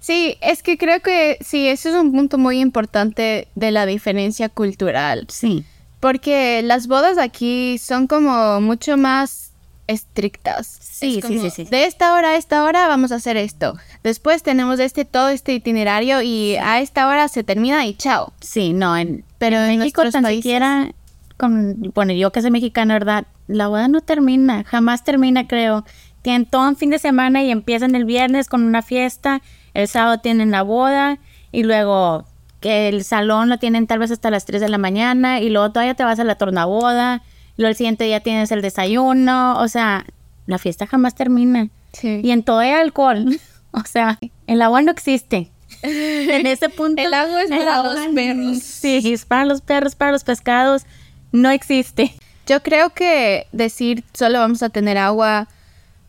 Sí, 0.00 0.38
es 0.40 0.62
que 0.62 0.78
creo 0.78 1.00
que 1.00 1.36
sí, 1.42 1.68
eso 1.68 1.90
es 1.90 1.94
un 1.94 2.12
punto 2.12 2.38
muy 2.38 2.60
importante 2.60 3.46
de 3.54 3.70
la 3.70 3.84
diferencia 3.84 4.48
cultural. 4.48 5.26
Sí. 5.28 5.66
Porque 6.00 6.62
las 6.64 6.86
bodas 6.86 7.18
aquí 7.18 7.78
son 7.78 8.06
como 8.06 8.60
mucho 8.60 8.96
más 8.96 9.52
estrictas. 9.86 10.66
Sí, 10.80 11.18
Es 11.18 11.24
sí, 11.26 11.34
como, 11.36 11.40
sí, 11.42 11.50
sí. 11.50 11.64
De 11.70 11.84
esta 11.84 12.14
hora 12.14 12.30
a 12.30 12.36
esta 12.36 12.62
hora 12.64 12.86
vamos 12.88 13.12
a 13.12 13.16
hacer 13.16 13.36
esto. 13.36 13.76
Después 14.02 14.42
tenemos 14.42 14.78
este 14.80 15.04
todo 15.04 15.28
este 15.28 15.52
itinerario 15.52 16.22
y 16.22 16.56
a 16.56 16.80
esta 16.80 17.06
hora 17.08 17.28
se 17.28 17.44
termina 17.44 17.84
y 17.86 17.94
chao. 17.94 18.32
Sí, 18.40 18.72
no, 18.72 18.96
en, 18.96 19.24
Pero 19.38 19.56
en 19.56 19.78
México 19.78 20.02
nuestros 20.02 20.12
tan 20.12 20.22
países- 20.22 20.42
siquiera, 20.42 20.92
con, 21.36 21.92
bueno, 21.94 22.12
yo 22.12 22.30
que 22.32 22.40
soy 22.42 22.50
mexicana, 22.50 22.94
¿verdad? 22.94 23.26
La 23.46 23.68
boda 23.68 23.88
no 23.88 24.00
termina, 24.00 24.64
jamás 24.64 25.04
termina, 25.04 25.46
creo. 25.48 25.84
Tienen 26.22 26.46
todo 26.46 26.68
un 26.68 26.76
fin 26.76 26.90
de 26.90 26.98
semana 26.98 27.42
y 27.42 27.50
empiezan 27.50 27.94
el 27.94 28.04
viernes 28.04 28.48
con 28.48 28.62
una 28.62 28.82
fiesta, 28.82 29.42
el 29.74 29.88
sábado 29.88 30.18
tienen 30.18 30.50
la 30.50 30.62
boda 30.62 31.18
y 31.50 31.62
luego 31.64 32.26
que 32.60 32.88
el 32.88 33.04
salón 33.04 33.48
lo 33.48 33.58
tienen 33.58 33.86
tal 33.86 33.98
vez 33.98 34.10
hasta 34.10 34.30
las 34.30 34.44
3 34.44 34.60
de 34.60 34.68
la 34.68 34.78
mañana 34.78 35.40
y 35.40 35.50
luego 35.50 35.72
todavía 35.72 35.94
te 35.94 36.04
vas 36.04 36.18
a 36.18 36.24
la 36.24 36.36
tornaboda, 36.36 37.22
y 37.56 37.62
luego 37.62 37.70
el 37.70 37.76
siguiente 37.76 38.04
día 38.04 38.20
tienes 38.20 38.52
el 38.52 38.62
desayuno, 38.62 39.58
o 39.58 39.68
sea, 39.68 40.06
la 40.46 40.58
fiesta 40.58 40.86
jamás 40.86 41.14
termina. 41.14 41.68
Sí. 41.92 42.20
Y 42.22 42.30
en 42.30 42.42
todo 42.42 42.58
hay 42.58 42.70
alcohol, 42.70 43.38
o 43.72 43.84
sea, 43.84 44.18
el 44.46 44.62
agua 44.62 44.82
no 44.82 44.90
existe. 44.90 45.50
en 45.82 46.46
ese 46.46 46.68
punto. 46.68 47.00
El 47.00 47.14
agua 47.14 47.42
es 47.42 47.50
para 47.50 47.82
los 47.82 48.14
perros. 48.14 48.58
Sí, 48.58 49.12
es 49.12 49.24
para 49.24 49.44
los 49.44 49.60
perros, 49.60 49.94
para 49.94 50.12
los 50.12 50.24
pescados. 50.24 50.84
No 51.32 51.50
existe. 51.50 52.14
Yo 52.46 52.62
creo 52.62 52.90
que 52.90 53.46
decir 53.52 54.04
solo 54.12 54.40
vamos 54.40 54.62
a 54.62 54.70
tener 54.70 54.98
agua 54.98 55.48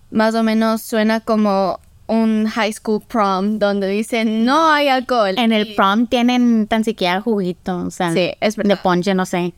más 0.10 0.36
o 0.36 0.44
menos 0.44 0.82
suena 0.82 1.20
como 1.20 1.80
un 2.12 2.46
high 2.46 2.74
school 2.74 3.02
prom 3.02 3.58
donde 3.58 3.88
dicen 3.88 4.44
no 4.44 4.70
hay 4.70 4.90
alcohol. 4.90 5.34
En 5.38 5.54
el 5.54 5.76
prom 5.76 6.08
tienen 6.08 6.68
tan 6.68 6.84
siquiera 6.84 7.22
juguito, 7.22 7.78
o 7.78 7.90
sea, 7.90 8.12
Sí, 8.12 8.34
es 8.42 8.58
de 8.58 8.76
ponche, 8.76 9.14
no 9.14 9.26
sé. 9.26 9.54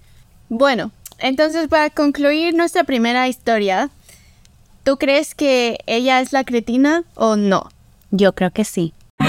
Bueno, 0.49 0.91
entonces 1.17 1.67
para 1.67 1.89
concluir 1.89 2.53
nuestra 2.53 2.83
primera 2.83 3.27
historia, 3.27 3.89
¿tú 4.83 4.97
crees 4.97 5.33
que 5.33 5.79
ella 5.87 6.21
es 6.21 6.31
la 6.31 6.43
cretina 6.43 7.03
o 7.15 7.35
no? 7.35 7.69
Yo 8.11 8.35
creo 8.35 8.51
que 8.51 8.65
sí. 8.65 8.93
Se 9.19 9.25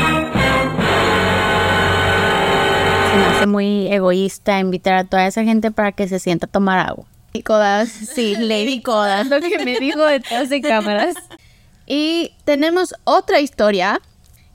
me 3.16 3.24
hace 3.24 3.46
muy 3.46 3.86
egoísta 3.90 4.58
invitar 4.60 4.94
a 4.94 5.04
toda 5.04 5.26
esa 5.26 5.44
gente 5.44 5.70
para 5.70 5.92
que 5.92 6.08
se 6.08 6.18
sienta 6.18 6.44
a 6.44 6.50
tomar 6.50 6.78
agua. 6.78 7.06
Y 7.32 7.42
Codas. 7.42 7.88
Sí, 7.88 8.36
Lady 8.38 8.82
Coda. 8.82 9.24
lo 9.24 9.40
que 9.40 9.64
me 9.64 9.80
dijo 9.80 10.04
detrás 10.04 10.50
de 10.50 10.60
cámaras. 10.60 11.16
Y 11.86 12.32
tenemos 12.44 12.94
otra 13.04 13.40
historia 13.40 14.00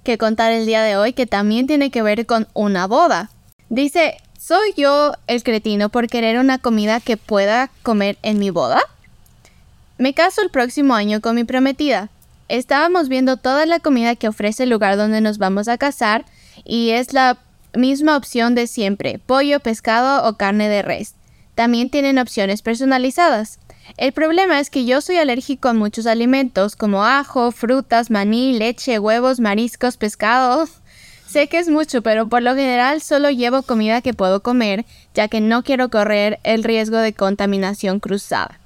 que 0.03 0.17
contar 0.17 0.51
el 0.51 0.65
día 0.65 0.81
de 0.81 0.97
hoy 0.97 1.13
que 1.13 1.27
también 1.27 1.67
tiene 1.67 1.91
que 1.91 2.01
ver 2.01 2.25
con 2.25 2.47
una 2.53 2.87
boda. 2.87 3.29
Dice, 3.69 4.17
¿soy 4.37 4.73
yo 4.75 5.13
el 5.27 5.43
cretino 5.43 5.89
por 5.89 6.07
querer 6.07 6.39
una 6.39 6.57
comida 6.57 6.99
que 6.99 7.17
pueda 7.17 7.69
comer 7.83 8.17
en 8.23 8.39
mi 8.39 8.49
boda? 8.49 8.81
Me 9.97 10.13
caso 10.13 10.41
el 10.41 10.49
próximo 10.49 10.95
año 10.95 11.21
con 11.21 11.35
mi 11.35 11.43
prometida. 11.43 12.09
Estábamos 12.47 13.09
viendo 13.09 13.37
toda 13.37 13.65
la 13.65 13.79
comida 13.79 14.15
que 14.15 14.27
ofrece 14.27 14.63
el 14.63 14.69
lugar 14.69 14.97
donde 14.97 15.21
nos 15.21 15.37
vamos 15.37 15.67
a 15.67 15.77
casar 15.77 16.25
y 16.63 16.91
es 16.91 17.13
la 17.13 17.37
misma 17.75 18.17
opción 18.17 18.55
de 18.55 18.65
siempre, 18.65 19.19
pollo, 19.23 19.59
pescado 19.59 20.27
o 20.27 20.37
carne 20.37 20.67
de 20.69 20.81
res. 20.81 21.13
También 21.53 21.89
tienen 21.89 22.17
opciones 22.17 22.61
personalizadas. 22.61 23.59
El 23.97 24.13
problema 24.13 24.59
es 24.59 24.69
que 24.69 24.85
yo 24.85 25.01
soy 25.01 25.17
alérgico 25.17 25.67
a 25.67 25.73
muchos 25.73 26.05
alimentos 26.05 26.75
como 26.75 27.05
ajo, 27.05 27.51
frutas, 27.51 28.09
maní, 28.09 28.57
leche, 28.57 28.99
huevos, 28.99 29.39
mariscos, 29.39 29.97
pescado. 29.97 30.67
Sé 31.27 31.47
que 31.47 31.59
es 31.59 31.69
mucho, 31.69 32.01
pero 32.01 32.27
por 32.27 32.41
lo 32.41 32.55
general 32.55 33.01
solo 33.01 33.29
llevo 33.29 33.61
comida 33.61 34.01
que 34.01 34.13
puedo 34.13 34.41
comer, 34.41 34.85
ya 35.13 35.27
que 35.27 35.41
no 35.41 35.63
quiero 35.63 35.89
correr 35.89 36.39
el 36.43 36.63
riesgo 36.63 36.97
de 36.97 37.13
contaminación 37.13 37.99
cruzada. 37.99 38.59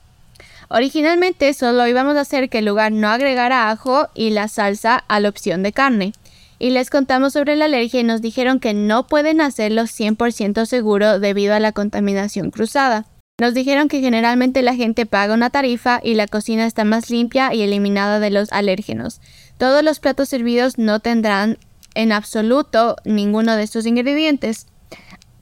Originalmente 0.69 1.53
solo 1.53 1.87
íbamos 1.87 2.15
a 2.15 2.21
hacer 2.21 2.49
que 2.49 2.59
el 2.59 2.65
lugar 2.65 2.91
no 2.91 3.09
agregara 3.09 3.69
ajo 3.69 4.07
y 4.15 4.29
la 4.29 4.47
salsa 4.47 5.03
a 5.07 5.19
la 5.19 5.29
opción 5.29 5.61
de 5.61 5.73
carne. 5.73 6.13
Y 6.57 6.69
les 6.69 6.89
contamos 6.89 7.33
sobre 7.33 7.57
la 7.57 7.65
alergia 7.65 7.99
y 7.99 8.03
nos 8.03 8.21
dijeron 8.21 8.59
que 8.59 8.73
no 8.73 9.07
pueden 9.07 9.41
hacerlo 9.41 9.83
100% 9.83 10.65
seguro 10.65 11.19
debido 11.19 11.53
a 11.53 11.59
la 11.59 11.73
contaminación 11.73 12.49
cruzada. 12.49 13.05
Nos 13.39 13.55
dijeron 13.55 13.87
que 13.87 13.99
generalmente 13.99 14.61
la 14.61 14.75
gente 14.75 15.07
paga 15.07 15.33
una 15.33 15.49
tarifa 15.49 15.99
y 16.03 16.13
la 16.13 16.27
cocina 16.27 16.67
está 16.67 16.83
más 16.83 17.09
limpia 17.09 17.51
y 17.51 17.63
eliminada 17.63 18.19
de 18.19 18.29
los 18.29 18.51
alérgenos. 18.51 19.21
Todos 19.57 19.83
los 19.83 19.99
platos 19.99 20.29
servidos 20.29 20.77
no 20.77 20.99
tendrán 20.99 21.57
en 21.95 22.11
absoluto 22.11 22.95
ninguno 23.05 23.55
de 23.55 23.63
estos 23.63 23.87
ingredientes. 23.87 24.67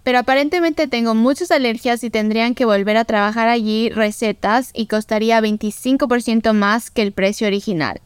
Pero 0.04 0.20
aparentemente 0.20 0.88
tengo 0.88 1.16
muchas 1.16 1.52
alergias 1.52 2.02
y 2.06 2.10
tendrían 2.10 2.56
que 2.56 2.64
volver 2.64 2.96
a 2.96 3.04
trabajar 3.04 3.50
allí 3.50 3.90
recetas 3.90 4.72
y 4.74 4.88
costaría 4.88 5.42
25% 5.42 6.54
más 6.54 6.92
que 6.92 7.02
el 7.02 7.12
precio 7.12 7.46
original. 7.48 8.00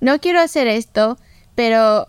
No 0.00 0.20
quiero 0.20 0.40
hacer 0.40 0.68
esto, 0.68 1.18
pero 1.54 2.08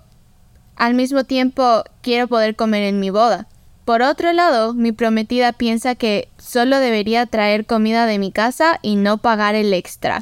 al 0.77 0.93
mismo 0.93 1.25
tiempo 1.25 1.83
quiero 2.01 2.29
poder 2.29 2.55
comer 2.55 2.83
en 2.83 3.01
mi 3.01 3.09
boda. 3.09 3.49
Por 3.89 4.03
otro 4.03 4.31
lado, 4.33 4.75
mi 4.75 4.91
prometida 4.91 5.51
piensa 5.51 5.95
que 5.95 6.27
solo 6.37 6.77
debería 6.77 7.25
traer 7.25 7.65
comida 7.65 8.05
de 8.05 8.19
mi 8.19 8.31
casa 8.31 8.77
y 8.83 8.97
no 8.97 9.17
pagar 9.17 9.55
el 9.55 9.73
extra. 9.73 10.21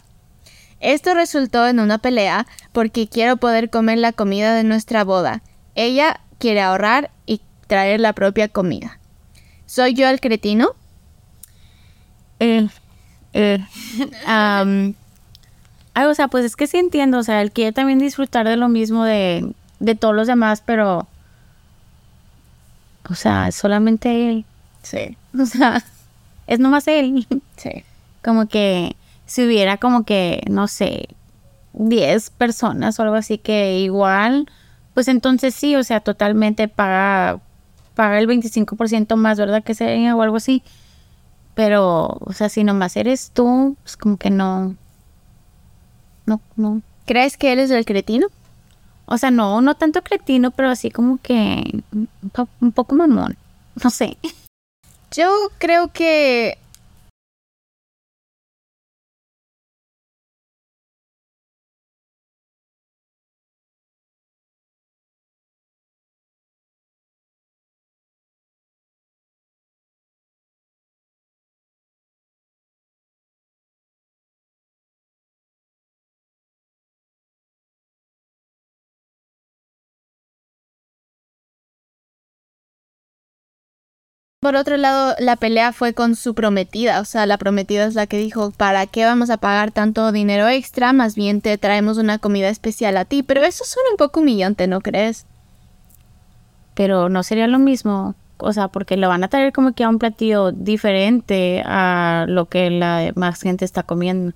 Esto 0.79 1.13
resultó 1.13 1.67
en 1.67 1.81
una 1.81 1.97
pelea 1.97 2.47
porque 2.71 3.09
quiero 3.09 3.36
poder 3.36 3.69
comer 3.69 3.97
la 3.97 4.13
comida 4.13 4.55
de 4.55 4.63
nuestra 4.63 5.03
boda. 5.03 5.41
Ella 5.75 6.21
quiere 6.38 6.62
ahorrar 6.62 7.12
y 7.25 7.41
traer 7.67 8.00
la 8.00 8.13
propia 8.13 8.47
comida. 8.47 9.00
¿Soy 9.65 9.93
yo 9.93 10.07
el 10.07 10.21
cretino? 10.21 10.69
Eh, 12.39 12.69
eh, 13.33 13.59
ay, 14.25 14.95
o 16.05 16.15
sea, 16.15 16.29
pues 16.29 16.45
es 16.45 16.55
que 16.55 16.67
sí 16.67 16.77
entiendo, 16.77 17.17
o 17.17 17.24
sea, 17.24 17.41
él 17.41 17.51
quiere 17.51 17.74
también 17.74 18.00
disfrutar 18.00 18.47
de 18.47 18.55
lo 18.55 18.69
mismo 18.69 19.03
de, 19.03 19.51
de 19.81 19.95
todos 19.95 20.15
los 20.15 20.27
demás, 20.27 20.63
pero, 20.65 21.05
o 23.10 23.16
sea, 23.16 23.48
es 23.48 23.56
solamente 23.56 24.30
él, 24.30 24.46
Sí, 24.84 25.18
o 25.40 25.46
sea, 25.46 25.84
es 26.48 26.60
nomás 26.60 26.88
él, 26.88 27.28
sí. 27.58 27.84
como 28.24 28.48
que 28.48 28.96
si 29.26 29.46
hubiera 29.46 29.78
como 29.78 30.04
que, 30.06 30.42
no 30.50 30.68
sé, 30.68 31.10
10 31.74 32.30
personas 32.32 33.00
o 33.00 33.04
algo 33.04 33.16
así 33.16 33.38
que 33.38 33.80
igual, 33.80 34.50
pues 34.94 35.08
entonces 35.08 35.54
sí, 35.54 35.76
o 35.76 35.84
sea, 35.84 36.00
totalmente 36.00 36.68
paga, 36.68 37.40
paga 37.96 38.20
el 38.20 38.28
25% 38.28 39.16
más, 39.16 39.38
¿verdad? 39.38 39.64
Que 39.64 39.76
sería 39.76 40.16
o 40.16 40.22
algo 40.22 40.38
así. 40.38 40.64
Pero, 41.54 42.18
o 42.22 42.34
sea, 42.34 42.50
si 42.50 42.64
nomás 42.64 42.96
eres 42.98 43.32
tú, 43.34 43.76
pues 43.84 43.98
como 43.98 44.18
que 44.18 44.30
no. 44.30 44.76
No, 46.26 46.40
no. 46.56 46.82
¿Crees 47.06 47.38
que 47.38 47.54
él 47.54 47.60
es 47.60 47.72
el 47.72 47.86
cretino? 47.86 48.28
O 49.08 49.18
sea, 49.18 49.32
no, 49.32 49.62
no 49.62 49.76
tanto 49.76 50.02
cretino, 50.04 50.52
pero 50.52 50.70
así 50.70 50.92
como 50.92 51.18
que 51.22 51.82
un, 51.94 52.08
po- 52.34 52.50
un 52.62 52.72
poco 52.72 52.94
mamón. 52.96 53.38
No 53.84 53.90
sé. 53.90 54.18
Yo 55.12 55.30
creo 55.58 55.92
que 55.94 56.58
Por 84.39 84.56
otro 84.56 84.77
lado, 84.77 85.15
la 85.20 85.36
pelea 85.36 85.74
fue 85.74 85.94
con 85.94 86.15
su 86.15 86.36
prometida, 86.36 87.01
o 87.01 87.06
sea, 87.06 87.25
la 87.25 87.38
prometida 87.38 87.86
es 87.86 87.96
la 87.96 88.06
que 88.06 88.20
dijo, 88.20 88.51
¿para 88.51 88.86
qué 88.86 89.03
vamos 89.03 89.29
a 89.29 89.38
pagar 89.38 89.72
tanto 89.72 90.12
dinero 90.12 90.48
extra? 90.48 90.94
Más 90.94 91.15
bien 91.15 91.41
te 91.41 91.58
traemos 91.58 91.98
una 91.98 92.20
comida 92.20 92.50
especial 92.50 92.98
a 92.98 93.06
ti, 93.06 93.24
pero 93.24 93.44
eso 93.44 93.63
suena 93.65 93.89
un 93.91 93.98
poco 93.98 94.20
humillante, 94.20 94.67
¿no 94.67 94.82
crees? 94.82 95.25
Pero 96.75 97.10
no 97.10 97.24
sería 97.24 97.48
lo 97.48 97.58
mismo 97.58 98.15
o 98.39 98.53
sea, 98.53 98.67
porque 98.67 98.98
lo 98.98 99.08
van 99.10 99.24
a 99.24 99.27
traer 99.27 99.51
como 99.51 99.74
que 99.74 99.84
a 99.84 99.89
un 99.89 100.00
platillo 100.00 100.51
diferente 100.51 101.63
a 101.65 102.25
lo 102.27 102.46
que 102.48 102.70
la 102.70 103.12
más 103.15 103.41
gente 103.41 103.65
está 103.65 103.84
comiendo. 103.84 104.34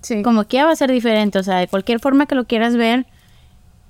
Sí. 0.00 0.22
Como 0.22 0.44
que 0.44 0.56
ya 0.56 0.66
va 0.66 0.72
a 0.72 0.76
ser 0.76 0.90
diferente, 0.90 1.38
o 1.38 1.42
sea, 1.42 1.58
de 1.58 1.68
cualquier 1.68 2.00
forma 2.00 2.26
que 2.26 2.34
lo 2.34 2.46
quieras 2.46 2.76
ver, 2.76 3.06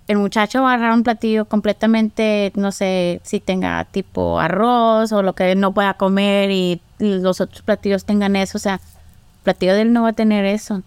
el 0.09 0.19
muchacho 0.19 0.63
va 0.63 0.73
a 0.73 0.75
agarrar 0.75 0.95
un 0.95 1.03
platillo 1.03 1.45
completamente, 1.45 2.53
no 2.55 2.73
sé, 2.73 3.21
si 3.25 3.41
tenga 3.41 3.85
tipo 3.85 4.41
arroz 4.41 5.13
o 5.13 5.23
lo 5.23 5.35
que 5.35 5.55
no 5.55 5.73
pueda 5.73 5.95
comer 5.95 6.51
y 6.51 6.81
los 6.99 7.41
otros 7.41 7.63
platillos 7.63 8.05
tengan 8.05 8.37
eso, 8.37 8.59
o 8.59 8.61
sea, 8.61 8.75
el 8.75 9.43
platillo 9.45 9.75
de 9.75 9.83
él 9.83 9.93
no 9.93 10.03
va 10.03 10.11
a 10.11 10.15
tener 10.15 10.45
eso. 10.45 10.83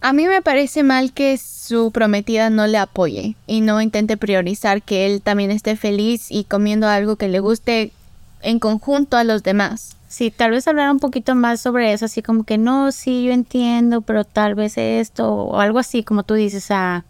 A 0.00 0.12
mí 0.12 0.26
me 0.26 0.42
parece 0.42 0.82
mal 0.82 1.12
que 1.12 1.38
su 1.38 1.90
prometida 1.90 2.50
no 2.50 2.66
le 2.66 2.78
apoye 2.78 3.34
y 3.46 3.62
no 3.62 3.80
intente 3.80 4.16
priorizar 4.16 4.82
que 4.82 5.06
él 5.06 5.22
también 5.22 5.50
esté 5.50 5.74
feliz 5.76 6.30
y 6.30 6.44
comiendo 6.44 6.86
algo 6.86 7.16
que 7.16 7.28
le 7.28 7.40
guste 7.40 7.92
en 8.42 8.58
conjunto 8.58 9.16
a 9.16 9.24
los 9.24 9.42
demás. 9.42 9.96
Sí, 10.08 10.30
tal 10.30 10.52
vez 10.52 10.68
hablar 10.68 10.90
un 10.90 11.00
poquito 11.00 11.34
más 11.34 11.60
sobre 11.60 11.92
eso, 11.92 12.04
así 12.04 12.22
como 12.22 12.44
que 12.44 12.58
no, 12.58 12.92
sí, 12.92 13.24
yo 13.24 13.32
entiendo, 13.32 14.02
pero 14.02 14.24
tal 14.24 14.54
vez 14.54 14.78
esto 14.78 15.32
o 15.32 15.60
algo 15.60 15.78
así, 15.78 16.04
como 16.04 16.22
tú 16.22 16.34
dices, 16.34 16.70
a 16.70 17.04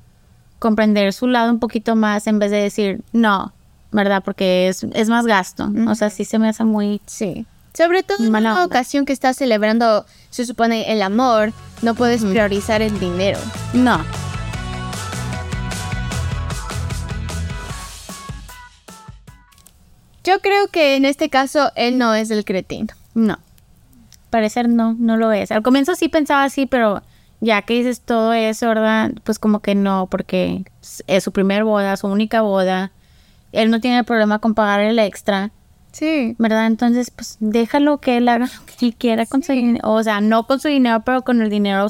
comprender 0.58 1.12
su 1.12 1.26
lado 1.26 1.50
un 1.50 1.58
poquito 1.58 1.96
más 1.96 2.26
en 2.26 2.38
vez 2.38 2.50
de 2.50 2.58
decir 2.58 3.02
no, 3.12 3.52
¿verdad? 3.92 4.22
Porque 4.24 4.68
es, 4.68 4.84
es 4.92 5.08
más 5.08 5.26
gasto. 5.26 5.70
O 5.88 5.94
sea, 5.94 6.10
sí 6.10 6.24
se 6.24 6.38
me 6.38 6.48
hace 6.48 6.64
muy... 6.64 7.00
Sí. 7.06 7.46
Sobre 7.74 8.02
todo 8.02 8.24
en 8.24 8.34
una 8.34 8.64
ocasión 8.64 9.04
que 9.04 9.12
estás 9.12 9.36
celebrando, 9.36 10.06
se 10.30 10.46
supone, 10.46 10.92
el 10.92 11.02
amor, 11.02 11.52
no 11.82 11.94
puedes 11.94 12.24
priorizar 12.24 12.80
el 12.80 12.98
dinero. 12.98 13.38
No. 13.74 14.02
Yo 20.24 20.40
creo 20.40 20.68
que 20.68 20.96
en 20.96 21.04
este 21.04 21.28
caso 21.28 21.70
él 21.76 21.98
no 21.98 22.14
es 22.14 22.30
el 22.30 22.44
cretino. 22.44 22.88
No. 23.14 23.38
Parecer 24.30 24.68
no, 24.68 24.96
no 24.98 25.16
lo 25.16 25.30
es. 25.30 25.52
Al 25.52 25.62
comienzo 25.62 25.94
sí 25.94 26.08
pensaba 26.08 26.44
así, 26.44 26.66
pero 26.66 27.02
ya 27.40 27.62
que 27.62 27.74
dices 27.74 28.00
todo 28.00 28.32
eso, 28.32 28.68
¿verdad? 28.68 29.12
Pues 29.24 29.38
como 29.38 29.60
que 29.60 29.74
no, 29.74 30.06
porque 30.10 30.64
es 31.06 31.24
su 31.24 31.32
primer 31.32 31.64
boda, 31.64 31.96
su 31.96 32.06
única 32.06 32.40
boda. 32.42 32.92
Él 33.52 33.70
no 33.70 33.80
tiene 33.80 34.04
problema 34.04 34.38
con 34.38 34.54
pagar 34.54 34.80
el 34.80 34.98
extra, 34.98 35.50
Sí. 35.92 36.34
¿verdad? 36.38 36.66
Entonces, 36.66 37.10
pues 37.10 37.36
déjalo 37.40 37.98
que 37.98 38.18
él 38.18 38.28
haga 38.28 38.46
lo 38.46 38.66
que 38.66 38.86
él 38.86 38.94
quiera 38.96 39.24
con 39.24 39.42
su 39.42 39.52
dinero. 39.52 39.90
O 39.90 40.02
sea, 40.02 40.20
no 40.20 40.46
con 40.46 40.60
su 40.60 40.68
dinero, 40.68 41.00
pero 41.06 41.22
con 41.22 41.40
el 41.40 41.48
dinero 41.48 41.86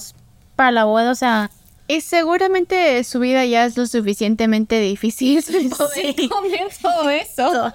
para 0.55 0.71
la 0.71 0.85
boda, 0.85 1.11
o 1.11 1.15
sea. 1.17 1.51
Y 1.89 2.01
seguramente 2.03 3.03
su 3.05 3.19
vida 3.21 3.45
ya 3.47 3.65
es 3.65 3.77
lo 3.77 3.87
suficientemente 3.87 4.81
difícil 4.81 5.43
poder 5.77 6.15
Sí. 6.17 6.29
comer 6.29 6.69
todo 6.83 7.11
eso. 7.11 7.73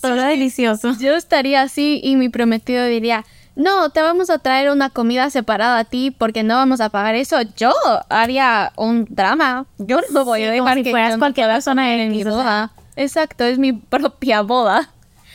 Todo 0.00 0.14
delicioso. 0.22 0.94
Yo 1.00 1.16
estaría 1.16 1.62
así 1.62 2.00
y 2.02 2.16
mi 2.16 2.28
prometido 2.28 2.84
diría, 2.84 3.24
no, 3.54 3.90
te 3.90 4.00
vamos 4.00 4.30
a 4.30 4.38
traer 4.38 4.70
una 4.70 4.90
comida 4.90 5.28
separada 5.30 5.78
a 5.80 5.84
ti 5.84 6.10
porque 6.10 6.42
no 6.42 6.54
vamos 6.54 6.80
a 6.80 6.88
pagar 6.88 7.14
eso. 7.14 7.40
Yo 7.56 7.72
haría 8.08 8.72
un 8.76 9.06
drama. 9.10 9.66
Yo 9.78 10.00
no 10.10 10.24
voy 10.24 10.44
a 10.44 10.50
como 10.50 10.64
dejar 10.64 10.78
si 10.78 10.84
que 10.84 10.90
fueras 10.90 11.18
cualquier 11.18 11.48
persona 11.48 11.94
en 11.94 12.10
mi 12.10 12.24
boda. 12.24 12.72
Exacto, 12.96 13.44
es 13.44 13.58
mi 13.58 13.72
propia 13.72 14.42
boda. 14.42 14.90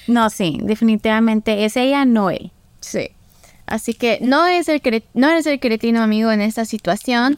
No, 0.08 0.30
sí, 0.30 0.60
definitivamente 0.62 1.66
es 1.66 1.78
ella, 1.78 2.06
no 2.06 2.30
él. 2.30 2.52
Sí. 2.80 3.12
Así 3.66 3.94
que 3.94 4.20
no 4.22 4.48
es 4.48 4.70
el 4.70 4.82
no 5.14 5.30
eres 5.30 5.46
el 5.46 5.60
cretino 5.60 6.02
amigo 6.02 6.32
en 6.32 6.42
esta 6.42 6.66
situación. 6.66 7.38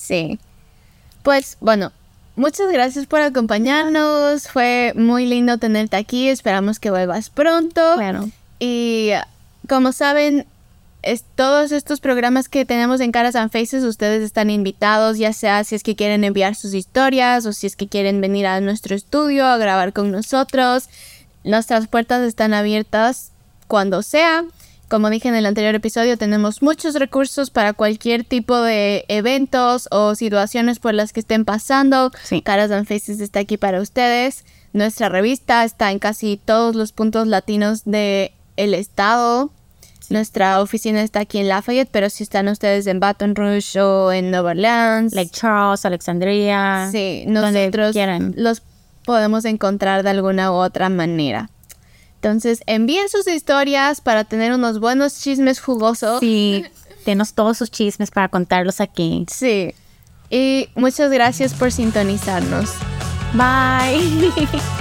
Sí. 0.00 0.38
Pues 1.22 1.58
bueno, 1.60 1.92
muchas 2.34 2.72
gracias 2.72 3.06
por 3.06 3.20
acompañarnos. 3.20 4.48
Fue 4.48 4.92
muy 4.96 5.26
lindo 5.26 5.58
tenerte 5.58 5.96
aquí. 5.96 6.28
Esperamos 6.28 6.80
que 6.80 6.90
vuelvas 6.90 7.28
pronto. 7.28 7.80
Claro. 7.96 8.30
Y 8.58 9.10
como 9.68 9.92
saben, 9.92 10.46
es, 11.02 11.24
todos 11.34 11.70
estos 11.72 12.00
programas 12.00 12.48
que 12.48 12.64
tenemos 12.64 13.00
en 13.00 13.12
Caras 13.12 13.36
and 13.36 13.52
Faces, 13.52 13.84
ustedes 13.84 14.22
están 14.22 14.50
invitados, 14.50 15.18
ya 15.18 15.32
sea 15.32 15.64
si 15.64 15.74
es 15.74 15.82
que 15.82 15.96
quieren 15.96 16.24
enviar 16.24 16.54
sus 16.54 16.74
historias 16.74 17.46
o 17.46 17.52
si 17.52 17.66
es 17.66 17.76
que 17.76 17.88
quieren 17.88 18.20
venir 18.20 18.46
a 18.46 18.60
nuestro 18.60 18.96
estudio 18.96 19.46
a 19.46 19.58
grabar 19.58 19.92
con 19.92 20.10
nosotros. 20.10 20.88
Nuestras 21.44 21.88
puertas 21.88 22.22
están 22.22 22.54
abiertas 22.54 23.32
cuando 23.66 24.02
sea. 24.02 24.44
Como 24.90 25.08
dije 25.08 25.28
en 25.28 25.36
el 25.36 25.46
anterior 25.46 25.76
episodio, 25.76 26.18
tenemos 26.18 26.62
muchos 26.62 26.96
recursos 26.96 27.50
para 27.50 27.74
cualquier 27.74 28.24
tipo 28.24 28.60
de 28.60 29.04
eventos 29.06 29.86
o 29.92 30.16
situaciones 30.16 30.80
por 30.80 30.94
las 30.94 31.12
que 31.12 31.20
estén 31.20 31.44
pasando. 31.44 32.10
Sí. 32.24 32.42
Caras 32.42 32.72
and 32.72 32.88
Faces 32.88 33.20
está 33.20 33.38
aquí 33.38 33.56
para 33.56 33.80
ustedes. 33.80 34.44
Nuestra 34.72 35.08
revista 35.08 35.64
está 35.64 35.92
en 35.92 36.00
casi 36.00 36.40
todos 36.44 36.74
los 36.74 36.90
puntos 36.90 37.28
latinos 37.28 37.84
del 37.84 38.32
el 38.56 38.74
estado. 38.74 39.52
Nuestra 40.08 40.60
oficina 40.60 41.02
está 41.02 41.20
aquí 41.20 41.38
en 41.38 41.46
Lafayette, 41.46 41.88
pero 41.92 42.10
si 42.10 42.24
están 42.24 42.48
ustedes 42.48 42.88
en 42.88 42.98
Baton 42.98 43.36
Rouge 43.36 43.80
o 43.80 44.10
en 44.10 44.32
Nueva 44.32 44.50
Orleans, 44.50 45.14
Lake 45.14 45.30
Charles, 45.30 45.84
Alexandria. 45.84 46.88
sí, 46.90 47.22
donde 47.28 47.66
nosotros 47.66 47.92
quieran. 47.92 48.34
los 48.36 48.64
podemos 49.04 49.44
encontrar 49.44 50.02
de 50.02 50.10
alguna 50.10 50.50
u 50.50 50.54
otra 50.54 50.88
manera. 50.88 51.48
Entonces, 52.22 52.62
envíen 52.66 53.08
sus 53.08 53.26
historias 53.26 54.02
para 54.02 54.24
tener 54.24 54.52
unos 54.52 54.78
buenos 54.78 55.18
chismes 55.22 55.58
jugosos. 55.58 56.20
Sí, 56.20 56.66
tenos 57.06 57.32
todos 57.32 57.56
sus 57.56 57.70
chismes 57.70 58.10
para 58.10 58.28
contarlos 58.28 58.82
aquí. 58.82 59.24
Sí. 59.30 59.74
Y 60.28 60.68
muchas 60.74 61.10
gracias 61.10 61.54
por 61.54 61.72
sintonizarnos. 61.72 62.74
Bye. 63.32 64.30